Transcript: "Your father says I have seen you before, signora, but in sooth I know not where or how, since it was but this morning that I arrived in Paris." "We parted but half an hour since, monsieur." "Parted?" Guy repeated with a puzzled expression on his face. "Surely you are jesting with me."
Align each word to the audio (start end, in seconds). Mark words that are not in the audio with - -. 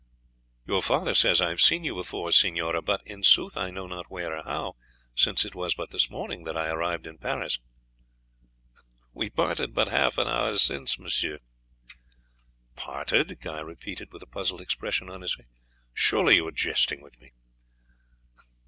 "Your 0.65 0.81
father 0.81 1.13
says 1.13 1.41
I 1.41 1.49
have 1.49 1.61
seen 1.61 1.83
you 1.83 1.93
before, 1.93 2.31
signora, 2.31 2.81
but 2.81 3.05
in 3.05 3.21
sooth 3.21 3.55
I 3.55 3.69
know 3.69 3.85
not 3.85 4.09
where 4.09 4.35
or 4.35 4.41
how, 4.41 4.75
since 5.13 5.45
it 5.45 5.53
was 5.53 5.75
but 5.75 5.91
this 5.91 6.09
morning 6.09 6.43
that 6.45 6.57
I 6.57 6.69
arrived 6.69 7.05
in 7.05 7.19
Paris." 7.19 7.59
"We 9.13 9.29
parted 9.29 9.75
but 9.75 9.89
half 9.89 10.17
an 10.17 10.27
hour 10.27 10.57
since, 10.57 10.97
monsieur." 10.97 11.37
"Parted?" 12.75 13.41
Guy 13.41 13.59
repeated 13.59 14.11
with 14.11 14.23
a 14.23 14.27
puzzled 14.27 14.61
expression 14.61 15.07
on 15.07 15.21
his 15.21 15.35
face. 15.35 15.45
"Surely 15.93 16.37
you 16.37 16.47
are 16.47 16.51
jesting 16.51 17.01
with 17.03 17.21
me." 17.21 17.33